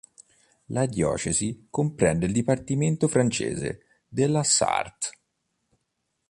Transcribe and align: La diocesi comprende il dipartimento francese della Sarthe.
La 0.69 0.87
diocesi 0.87 1.67
comprende 1.69 2.25
il 2.25 2.31
dipartimento 2.31 3.07
francese 3.07 4.01
della 4.07 4.41
Sarthe. 4.41 5.09